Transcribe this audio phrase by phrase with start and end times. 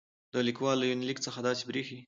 [0.33, 1.97] د ليکوال له يونليک څخه داسې برېښي